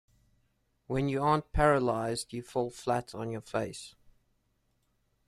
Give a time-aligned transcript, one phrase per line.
[0.87, 3.93] When you aren't paralyzed, you fall flat on your face.